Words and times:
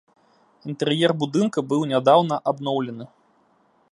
Інтэр'ер 0.71 1.11
будынка 1.25 1.59
быў 1.73 1.81
нядаўна 1.93 2.35
абноўлены. 2.53 3.05